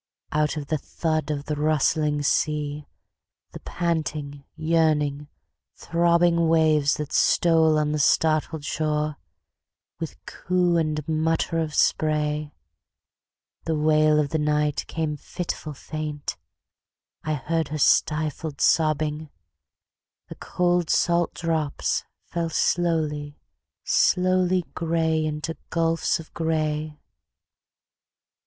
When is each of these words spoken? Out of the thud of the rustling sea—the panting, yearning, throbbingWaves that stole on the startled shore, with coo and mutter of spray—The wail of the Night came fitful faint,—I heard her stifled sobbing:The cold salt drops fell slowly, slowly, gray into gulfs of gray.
Out 0.31 0.57
of 0.57 0.65
the 0.65 0.79
thud 0.79 1.29
of 1.29 1.45
the 1.45 1.55
rustling 1.55 2.23
sea—the 2.23 3.59
panting, 3.59 4.43
yearning, 4.55 5.27
throbbingWaves 5.77 6.97
that 6.97 7.13
stole 7.13 7.77
on 7.77 7.91
the 7.91 7.99
startled 7.99 8.65
shore, 8.65 9.17
with 9.99 10.15
coo 10.25 10.75
and 10.75 11.07
mutter 11.07 11.59
of 11.59 11.75
spray—The 11.75 13.75
wail 13.75 14.19
of 14.19 14.29
the 14.29 14.39
Night 14.39 14.85
came 14.87 15.17
fitful 15.17 15.73
faint,—I 15.75 17.35
heard 17.35 17.67
her 17.67 17.77
stifled 17.77 18.59
sobbing:The 18.59 19.29
cold 20.35 20.89
salt 20.89 21.35
drops 21.35 22.05
fell 22.25 22.49
slowly, 22.49 23.39
slowly, 23.83 24.65
gray 24.73 25.23
into 25.23 25.57
gulfs 25.69 26.19
of 26.19 26.33
gray. 26.33 26.97